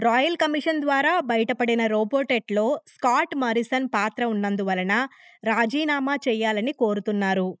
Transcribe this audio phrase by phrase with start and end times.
[0.00, 5.08] Royal commission ద్వారా బయటపడిన రోబోటెట్లో Scott Morrison పాత్ర ఉన్నందువలన
[5.44, 7.58] రాజీనామా చేయాలని కోరుతున్నారు.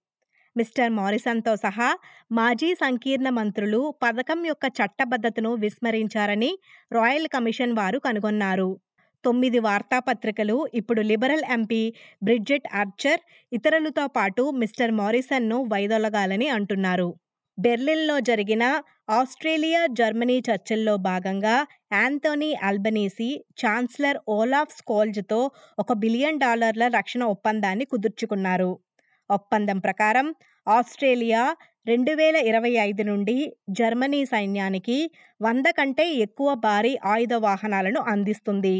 [0.56, 1.98] మిస్టర్ మారిసన్తో సహా
[2.32, 6.58] మాజీ సంకీర్ణ మంత్రులు పథకం యొక్క చట్టబద్ధతను విస్మరించారని
[6.92, 8.80] రాయల్ కమిషన్ వారు కనుగొన్నారు.
[9.26, 11.82] తొమ్మిది వార్తాపత్రికలు ఇప్పుడు లిబరల్ ఎంపీ
[12.22, 17.08] బ్రిడ్జెట్ ఆర్చర్ ఇతరులతో పాటు మిస్టర్ మారిసన్ను వైదొలగాలని అంటున్నారు.
[17.58, 18.64] బెర్లిన్లో జరిగిన
[19.10, 21.54] ఆస్ట్రేలియా జర్మనీ చర్చల్లో భాగంగా
[21.94, 23.28] యాంథోనీ అల్బనీసీ
[23.62, 25.40] ఛాన్సలర్ ఓలాఫ్ స్కోల్జ్తో
[25.78, 28.70] ఒక బిలియన్ డాలర్ల రక్షణ ఒప్పందాన్ని కుదుర్చుకున్నారు.
[29.30, 30.26] ఒప్పందం ప్రకారం
[30.66, 31.42] ఆస్ట్రేలియా
[31.86, 33.36] రెండు వేల ఇరవై ఐదు నుండి
[33.78, 34.96] జర్మనీ సైన్యానికి
[35.40, 38.76] వంద కంటే ఎక్కువ భారీ ఆయుధ వాహనాలను అందిస్తుంది.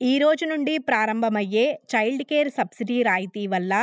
[0.00, 3.74] ఈ రోజు నుండి ప్రారంభమయ్యే చైల్డ్ కేర్ సబ్సిడీ రాయితీ వల్ల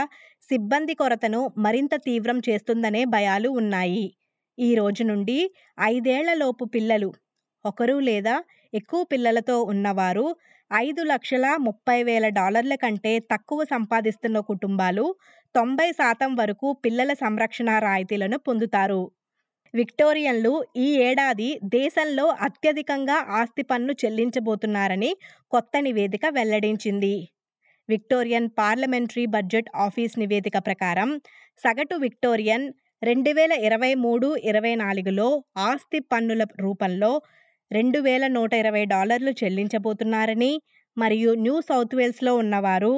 [0.43, 4.05] సిబ్బంది కొరతను మరింత తీవ్రం చేస్తుందనే భయాలు ఉన్నాయి.
[4.57, 5.37] ఈ రోజు నుండి
[5.87, 7.09] ఐదేళ్ళలోపు పిల్లలు
[7.65, 8.35] ఒకరు లేదా
[8.73, 10.25] ఎక్కువ పిల్లలతో ఉన్నవారు
[10.71, 15.05] ఐదు లక్షల ముప్పై వేల డాలర్ల కంటే తక్కువ సంపాదిస్తున్న కుటుంబాలు
[15.55, 19.01] తొంభై శాతం వరకు పిల్లల సంరక్షణ రాయితీలను పొందుతారు.
[19.73, 25.11] విక్టోరియన్లు ఈ ఏడాది దేశంలో అత్యధికంగా ఆస్తి పన్ను చెల్లించబోతున్నారని
[25.51, 27.15] కొత్త నివేదిక వెల్లడించింది.
[27.89, 31.09] విక్టోరియన్ పార్లమెంటరీ బడ్జెట్ ఆఫీస్ నివేదిక ప్రకారం
[31.59, 32.65] సగటు విక్టోరియన్
[33.01, 35.25] రెండు వేల ఇరవై మూడు ఇరవై నాలుగులో
[35.65, 37.11] ఆస్తి పన్నుల రూపంలో
[37.71, 40.51] రెండు వేల నూట ఇరవై డాలర్లు చెల్లించబోతున్నారని
[40.97, 42.93] మరియు న్యూ సౌత్ వేల్స్లో ఉన్నవారు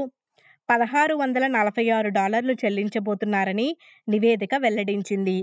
[0.70, 3.68] పదహారు వందల నలభై ఆరు డాలర్లు చెల్లించబోతున్నారని
[4.08, 5.38] నివేదిక వెల్లడించింది.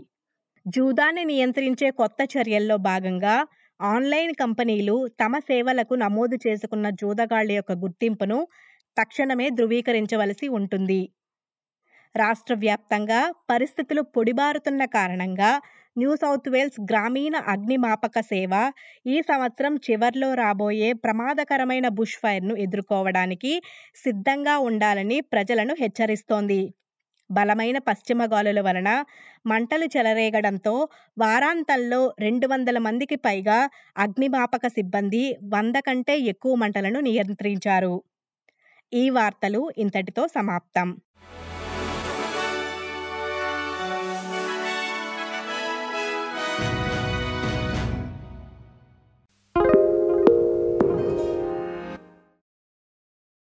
[0.66, 3.34] జూదాన్ని నియంత్రించే కొత్త చర్యల్లో భాగంగా
[3.80, 8.38] ఆన్లైన్ కంపెనీలు తమ సేవలకు నమోదు చేసుకున్న జూదగాళ్ళ యొక్క గుర్తింపును
[8.96, 11.00] తక్షణమే ధృవీకరించవలసి ఉంటుంది.
[12.14, 15.50] రాష్ట్ర వ్యాప్తంగా పరిస్థితులు పొడిబారుతున్న కారణంగా
[15.96, 18.52] న్యూ సౌత్ వేల్స్ గ్రామీణ అగ్నిమాపక సేవ
[19.06, 23.52] ఈ సంవత్సరం చివర్లో రాబోయే ప్రమాదకరమైన బుష్ ఫైర్ను ఎదుర్కోవడానికి
[24.04, 26.62] సిద్ధంగా ఉండాలని ప్రజలను హెచ్చరిస్తోంది.
[27.32, 28.90] బలమైన పశ్చిమ గాలుల వలన
[29.46, 30.74] మంటలు చెలరేగడంతో
[31.18, 33.58] వారాంతంలో రెండు వందల మందికి పైగా
[33.98, 37.94] అగ్నిమాపక సిబ్బంది వంద కంటే ఎక్కువ మంటలను నియంత్రించారు.
[38.92, 40.88] ఈ వార్తలు ఇంతటితో సమాప్తం.